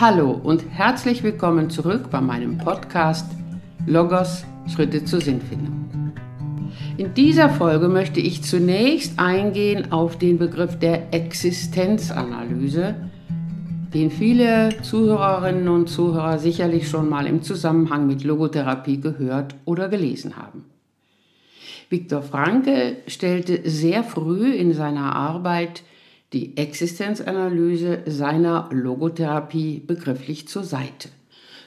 [0.00, 3.32] Hallo und herzlich willkommen zurück bei meinem Podcast
[3.84, 6.12] Logos Schritte zur Sinnfindung.
[6.96, 12.94] In dieser Folge möchte ich zunächst eingehen auf den Begriff der Existenzanalyse,
[13.92, 20.36] den viele Zuhörerinnen und Zuhörer sicherlich schon mal im Zusammenhang mit Logotherapie gehört oder gelesen
[20.36, 20.64] haben.
[21.90, 25.82] Viktor Franke stellte sehr früh in seiner Arbeit
[26.32, 31.08] die Existenzanalyse seiner Logotherapie begrifflich zur Seite.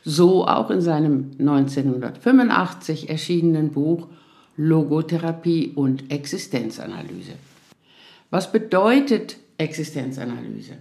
[0.04, 4.08] So auch in seinem 1985 erschienenen Buch
[4.58, 7.34] Logotherapie und Existenzanalyse.
[8.30, 10.78] Was bedeutet Existenzanalyse?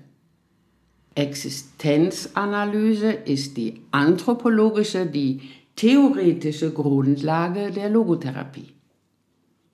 [1.15, 5.41] Existenzanalyse ist die anthropologische, die
[5.77, 8.75] theoretische Grundlage der Logotherapie.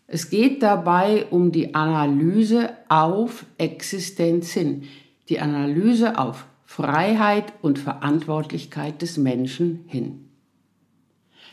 [0.08, 4.84] Es geht dabei um die Analyse auf Existenz hin,
[5.28, 10.28] die Analyse auf Freiheit und Verantwortlichkeit des Menschen hin.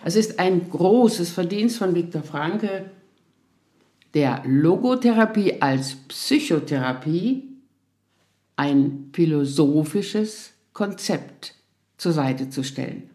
[0.06, 2.92] Es ist ein großes Verdienst von Viktor Franke,
[4.14, 7.50] der Logotherapie als Psychotherapie
[8.56, 11.56] ein philosophisches Konzept
[11.98, 13.10] zur Seite zu stellen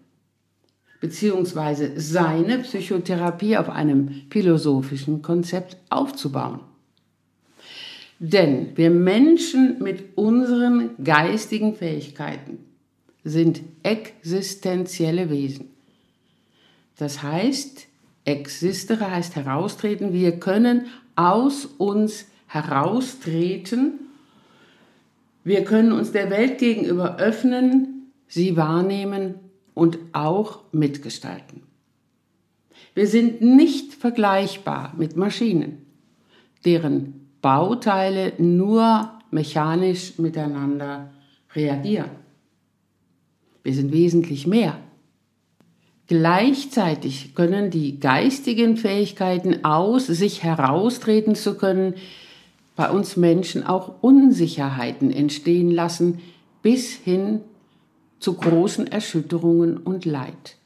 [1.01, 6.61] beziehungsweise seine Psychotherapie auf einem philosophischen Konzept aufzubauen.
[8.19, 12.59] Denn wir Menschen mit unseren geistigen Fähigkeiten
[13.23, 15.71] sind existenzielle Wesen.
[16.97, 17.87] Das heißt,
[18.25, 24.01] existere heißt heraustreten, wir können aus uns heraustreten,
[25.45, 29.37] wir können uns der Welt gegenüber öffnen, sie wahrnehmen
[29.79, 31.63] und auch mitgestalten.
[32.95, 35.87] Wir sind nicht vergleichbar mit Maschinen,
[36.65, 41.13] deren Bauteile nur mechanisch miteinander
[41.55, 42.11] reagieren.
[43.63, 44.79] Wir sind wesentlich mehr.
[46.09, 51.95] Gleichzeitig können die geistigen Fähigkeiten aus sich heraustreten zu können,
[52.75, 56.21] bei uns Menschen auch Unsicherheiten entstehen lassen,
[56.63, 57.43] bis hin
[58.21, 60.57] zu großen Erschütterungen und Leid.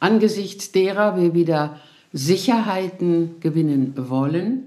[0.00, 1.80] Angesichts derer wir wieder
[2.12, 4.64] Sicherheiten gewinnen wollen,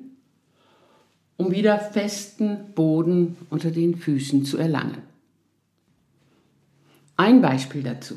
[1.38, 5.04] um wieder festen Boden unter den Füßen zu erlangen.
[7.18, 8.16] Ein Beispiel dazu.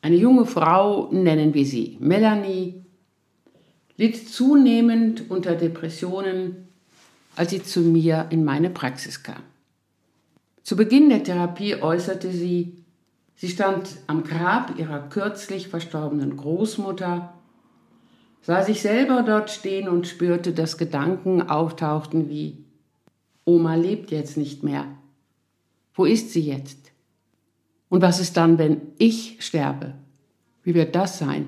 [0.00, 2.82] Eine junge Frau, nennen wir sie Melanie,
[3.96, 6.68] litt zunehmend unter Depressionen,
[7.36, 9.42] als sie zu mir in meine Praxis kam.
[10.62, 12.84] Zu Beginn der Therapie äußerte sie,
[13.40, 17.32] Sie stand am Grab ihrer kürzlich verstorbenen Großmutter,
[18.42, 22.64] sah sich selber dort stehen und spürte, dass Gedanken auftauchten wie
[23.44, 24.86] Oma lebt jetzt nicht mehr.
[25.94, 26.90] Wo ist sie jetzt?
[27.88, 29.94] Und was ist dann, wenn ich sterbe?
[30.64, 31.46] Wie wird das sein?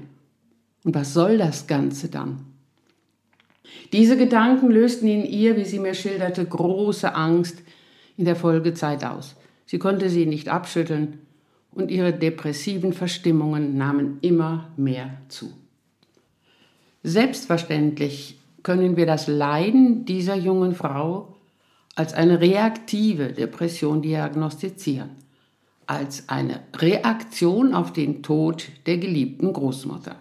[0.84, 2.46] Und was soll das Ganze dann?
[3.92, 7.62] Diese Gedanken lösten in ihr, wie sie mir schilderte, große Angst
[8.16, 9.34] in der Folgezeit aus.
[9.66, 11.18] Sie konnte sie nicht abschütteln
[11.72, 15.52] und ihre depressiven Verstimmungen nahmen immer mehr zu.
[17.02, 21.36] Selbstverständlich können wir das Leiden dieser jungen Frau
[21.94, 25.10] als eine reaktive Depression diagnostizieren,
[25.86, 30.16] als eine Reaktion auf den Tod der geliebten Großmutter.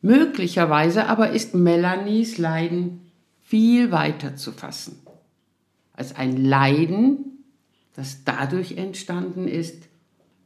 [0.00, 3.10] Möglicherweise aber ist Melanies Leiden
[3.42, 4.98] viel weiter zu fassen,
[5.92, 7.44] als ein Leiden,
[7.94, 9.88] das dadurch entstanden ist,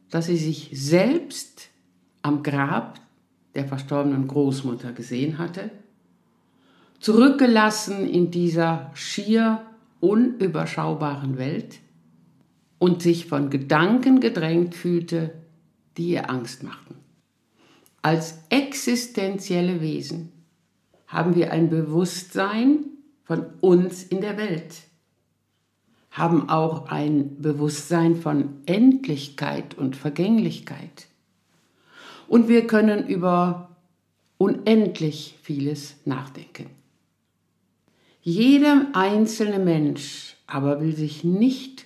[0.09, 1.69] dass sie sich selbst
[2.21, 2.99] am Grab
[3.55, 5.71] der verstorbenen Großmutter gesehen hatte,
[6.99, 9.61] zurückgelassen in dieser schier
[9.99, 11.79] unüberschaubaren Welt
[12.79, 15.33] und sich von Gedanken gedrängt fühlte,
[15.97, 16.95] die ihr Angst machten.
[18.01, 20.31] Als existenzielle Wesen
[21.07, 22.85] haben wir ein Bewusstsein
[23.23, 24.86] von uns in der Welt
[26.17, 31.07] haben auch ein Bewusstsein von Endlichkeit und Vergänglichkeit.
[32.27, 33.69] Und wir können über
[34.37, 36.67] unendlich vieles nachdenken.
[38.21, 41.85] Jeder einzelne Mensch aber will sich nicht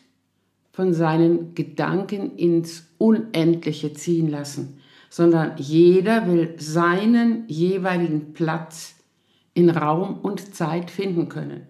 [0.72, 4.80] von seinen Gedanken ins Unendliche ziehen lassen,
[5.10, 8.96] sondern jeder will seinen jeweiligen Platz
[9.54, 11.68] in Raum und Zeit finden können.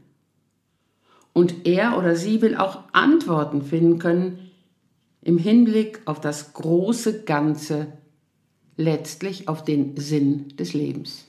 [1.33, 4.51] Und er oder sie will auch Antworten finden können
[5.21, 7.87] im Hinblick auf das große Ganze,
[8.75, 11.27] letztlich auf den Sinn des Lebens.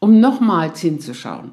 [0.00, 1.52] Um nochmals hinzuschauen,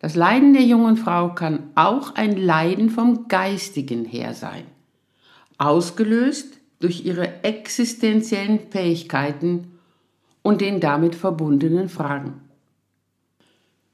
[0.00, 4.64] das Leiden der jungen Frau kann auch ein Leiden vom Geistigen her sein,
[5.56, 9.78] ausgelöst durch ihre existenziellen Fähigkeiten
[10.42, 12.45] und den damit verbundenen Fragen.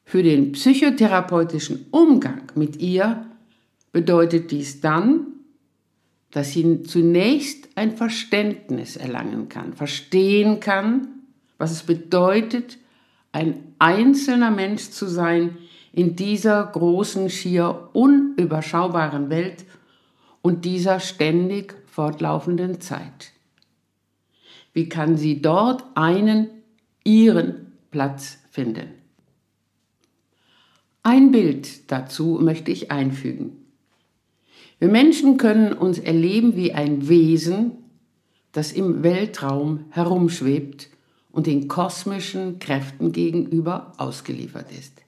[0.04, 3.26] Für den psychotherapeutischen Umgang mit ihr
[3.92, 5.26] bedeutet dies dann,
[6.30, 11.08] dass sie zunächst ein Verständnis erlangen kann, verstehen kann,
[11.58, 12.78] was es bedeutet,
[13.32, 15.56] ein einzelner Mensch zu sein
[15.92, 19.64] in dieser großen, schier unüberschaubaren Welt
[20.40, 23.32] und dieser ständig fortlaufenden Zeit.
[24.72, 26.48] Wie kann sie dort einen,
[27.04, 29.01] ihren Platz finden?
[31.02, 33.56] Ein Bild dazu möchte ich einfügen.
[34.78, 37.72] Wir Menschen können uns erleben wie ein Wesen,
[38.52, 40.88] das im Weltraum herumschwebt
[41.30, 45.02] und den kosmischen Kräften gegenüber ausgeliefert ist.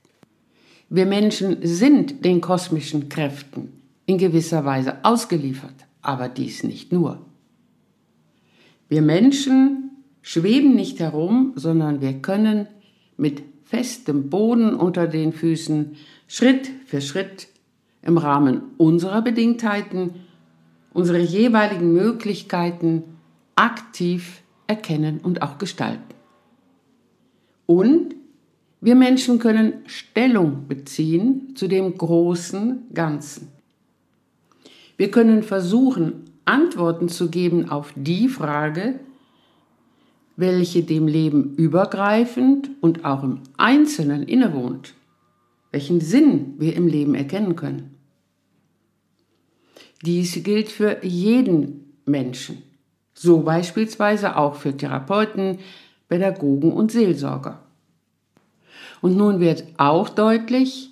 [0.89, 3.73] Wir Menschen sind den kosmischen Kräften
[4.07, 7.25] in gewisser Weise ausgeliefert, aber dies nicht nur.
[8.89, 9.91] Wir Menschen
[10.23, 12.69] schweben nicht herum, sondern wir können
[13.17, 15.97] mit festem Boden unter den Füßen
[16.27, 17.49] Schritt für Schritt
[18.03, 20.11] im Rahmen unserer Bedingtheiten
[20.93, 23.03] unsere jeweiligen Möglichkeiten
[23.57, 26.15] aktiv erkennen und auch gestalten.
[27.67, 28.15] Und
[28.81, 33.49] wir Menschen können Stellung beziehen zu dem großen Ganzen.
[34.97, 39.01] Wir können versuchen, Antworten zu geben auf die Frage,
[40.37, 44.95] welche dem Leben übergreifend und auch im Einzelnen innewohnt,
[45.71, 47.95] welchen Sinn wir im Leben erkennen können.
[50.05, 52.63] Dies gilt für jeden Menschen,
[53.15, 55.59] so beispielsweise auch für Therapeuten,
[56.09, 57.61] Pädagogen und Seelsorger.
[59.01, 60.91] Und nun wird auch deutlich,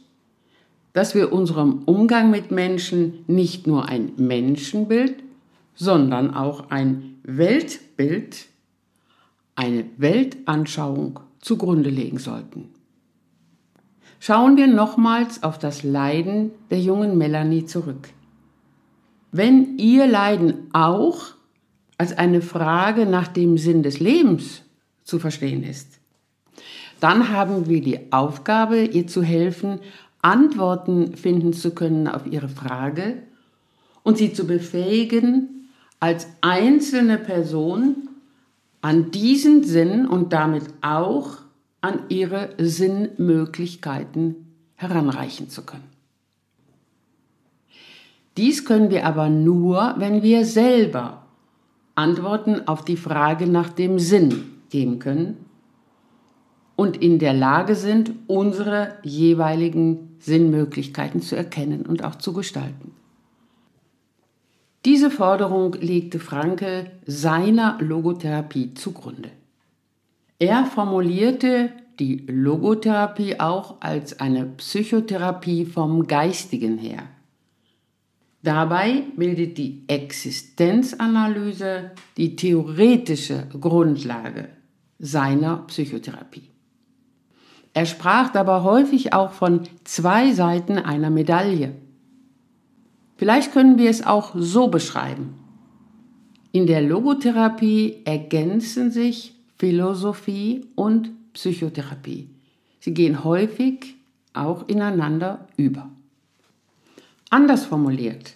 [0.92, 5.14] dass wir unserem Umgang mit Menschen nicht nur ein Menschenbild,
[5.74, 8.46] sondern auch ein Weltbild,
[9.54, 12.70] eine Weltanschauung zugrunde legen sollten.
[14.20, 18.08] Schauen wir nochmals auf das Leiden der jungen Melanie zurück
[19.32, 21.32] wenn ihr Leiden auch
[21.96, 24.62] als eine Frage nach dem Sinn des Lebens
[25.02, 25.98] zu verstehen ist,
[27.00, 29.80] dann haben wir die Aufgabe, ihr zu helfen,
[30.20, 33.22] Antworten finden zu können auf ihre Frage
[34.04, 38.08] und sie zu befähigen, als einzelne Person
[38.82, 41.38] an diesen Sinn und damit auch
[41.80, 45.88] an ihre Sinnmöglichkeiten heranreichen zu können.
[48.36, 51.26] Dies können wir aber nur, wenn wir selber
[51.94, 55.44] Antworten auf die Frage nach dem Sinn geben können
[56.76, 62.92] und in der Lage sind, unsere jeweiligen Sinnmöglichkeiten zu erkennen und auch zu gestalten.
[64.84, 69.30] Diese Forderung legte Franke seiner Logotherapie zugrunde.
[70.40, 71.70] Er formulierte
[72.00, 77.04] die Logotherapie auch als eine Psychotherapie vom Geistigen her.
[78.42, 84.48] Dabei bildet die Existenzanalyse die theoretische Grundlage
[84.98, 86.48] seiner Psychotherapie.
[87.72, 91.76] Er sprach dabei häufig auch von zwei Seiten einer Medaille.
[93.22, 95.34] Vielleicht können wir es auch so beschreiben.
[96.50, 102.28] In der Logotherapie ergänzen sich Philosophie und Psychotherapie.
[102.80, 103.94] Sie gehen häufig
[104.32, 105.88] auch ineinander über.
[107.30, 108.34] Anders formuliert,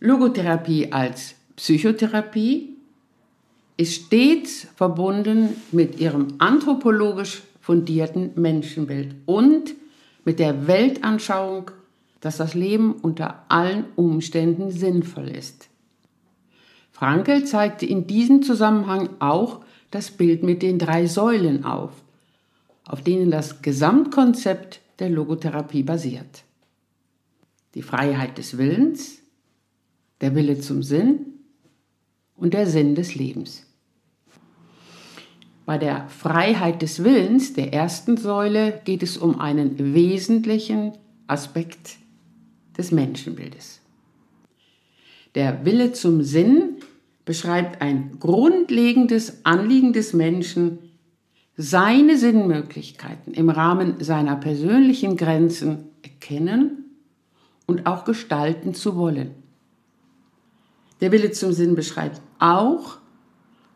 [0.00, 2.74] Logotherapie als Psychotherapie
[3.76, 9.74] ist stets verbunden mit ihrem anthropologisch fundierten Menschenbild und
[10.24, 11.70] mit der Weltanschauung,
[12.20, 15.68] dass das Leben unter allen Umständen sinnvoll ist.
[16.90, 21.92] Frankel zeigte in diesem Zusammenhang auch das Bild mit den drei Säulen auf,
[22.84, 26.44] auf denen das Gesamtkonzept der Logotherapie basiert
[27.76, 29.18] die Freiheit des Willens,
[30.22, 31.26] der Wille zum Sinn
[32.34, 33.66] und der Sinn des Lebens.
[35.66, 40.92] Bei der Freiheit des Willens, der ersten Säule, geht es um einen wesentlichen
[41.26, 41.98] Aspekt
[42.76, 43.80] des Menschenbildes.
[45.34, 46.76] Der Wille zum Sinn
[47.24, 50.78] beschreibt ein grundlegendes Anliegen des Menschen,
[51.56, 56.84] seine Sinnmöglichkeiten im Rahmen seiner persönlichen Grenzen erkennen
[57.66, 59.30] und auch gestalten zu wollen.
[61.00, 62.98] Der Wille zum Sinn beschreibt auch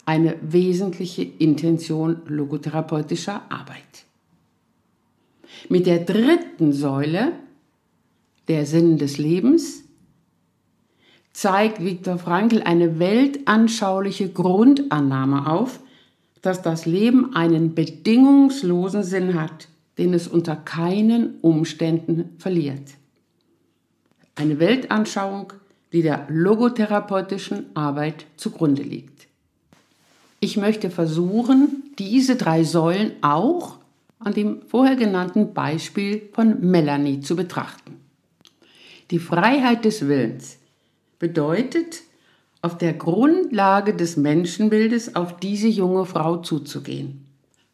[0.06, 4.04] eine wesentliche Intention logotherapeutischer Arbeit.
[5.68, 7.32] Mit der dritten Säule,
[8.50, 9.84] der Sinn des Lebens,
[11.32, 15.78] zeigt Viktor Frankl eine weltanschauliche Grundannahme auf,
[16.42, 22.82] dass das Leben einen bedingungslosen Sinn hat, den es unter keinen Umständen verliert.
[24.34, 25.52] Eine Weltanschauung,
[25.92, 29.28] die der logotherapeutischen Arbeit zugrunde liegt.
[30.40, 33.76] Ich möchte versuchen, diese drei Säulen auch
[34.18, 37.99] an dem vorher genannten Beispiel von Melanie zu betrachten.
[39.10, 40.58] Die Freiheit des Willens
[41.18, 42.02] bedeutet,
[42.62, 47.26] auf der Grundlage des Menschenbildes auf diese junge Frau zuzugehen.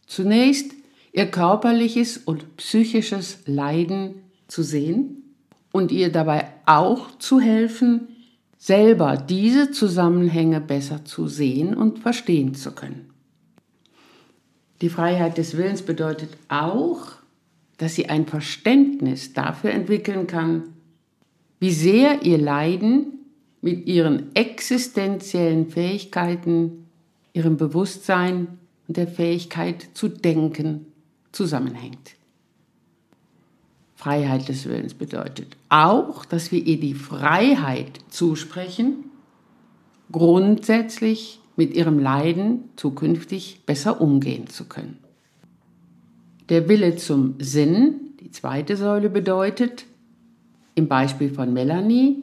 [0.06, 0.72] Zunächst
[1.12, 5.24] ihr körperliches und psychisches Leiden zu sehen
[5.72, 8.08] und ihr dabei auch zu helfen,
[8.58, 13.10] selber diese Zusammenhänge besser zu sehen und verstehen zu können.
[14.80, 17.12] Die Freiheit des Willens bedeutet auch,
[17.78, 20.75] dass sie ein Verständnis dafür entwickeln kann,
[21.58, 23.16] wie sehr ihr Leiden
[23.62, 26.86] mit ihren existenziellen Fähigkeiten,
[27.32, 30.86] ihrem Bewusstsein und der Fähigkeit zu denken
[31.32, 32.16] zusammenhängt.
[33.94, 39.10] Freiheit des Willens bedeutet auch, dass wir ihr die Freiheit zusprechen,
[40.12, 44.98] grundsätzlich mit ihrem Leiden zukünftig besser umgehen zu können.
[46.48, 49.86] Der Wille zum Sinn, die zweite Säule bedeutet,
[50.76, 52.22] im Beispiel von Melanie,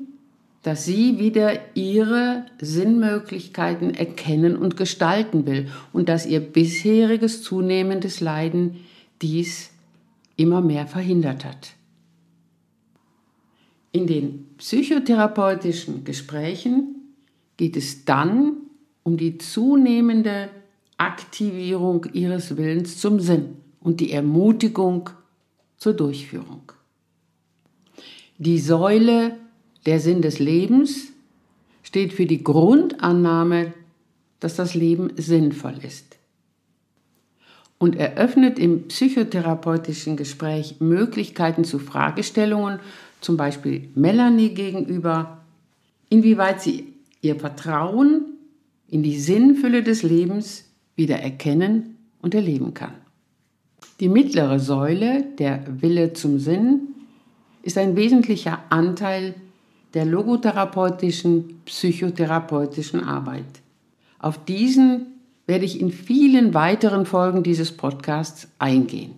[0.62, 8.78] dass sie wieder ihre Sinnmöglichkeiten erkennen und gestalten will und dass ihr bisheriges zunehmendes Leiden
[9.22, 9.72] dies
[10.38, 11.74] immer mehr verhindert hat.
[13.92, 16.96] In den psychotherapeutischen Gesprächen
[17.58, 18.54] geht es dann
[19.04, 20.50] um die zunehmende
[20.98, 25.10] Aktivierung ihres Willens zum Sinn und die Ermutigung
[25.78, 26.73] zur Durchführung.
[28.46, 29.38] Die Säule
[29.86, 31.14] der Sinn des Lebens
[31.82, 33.72] steht für die Grundannahme,
[34.42, 36.18] dass das Leben sinnvoll ist
[37.78, 42.82] und eröffnet im psychotherapeutischen Gespräch Möglichkeiten zu Fragestellungen,
[43.22, 45.38] zum Beispiel Melanie gegenüber,
[46.10, 48.24] inwieweit sie ihr Vertrauen
[48.90, 50.66] in die Sinnfülle des Lebens
[50.98, 52.96] wieder erkennen und erleben kann.
[54.02, 56.93] Die mittlere Säule, der Wille zum Sinn,
[57.64, 59.34] ist ein wesentlicher Anteil
[59.96, 63.46] der logotherapeutischen, psychotherapeutischen Arbeit.
[64.20, 65.08] Auf diesen
[65.48, 69.16] werde ich in vielen weiteren Folgen dieses Podcasts eingehen.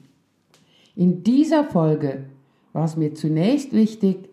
[0.95, 2.25] In dieser Folge
[2.73, 4.29] war es mir zunächst wichtig,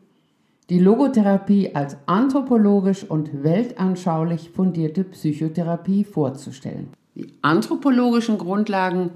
[0.70, 6.88] die Logotherapie als anthropologisch und weltanschaulich fundierte Psychotherapie vorzustellen.
[7.14, 9.10] Die anthropologischen Grundlagen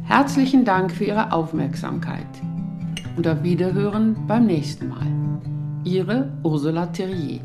[0.05, 2.27] Herzlichen Dank für Ihre Aufmerksamkeit
[3.17, 5.07] und auf Wiederhören beim nächsten Mal.
[5.85, 7.41] Ihre Ursula Thierrier.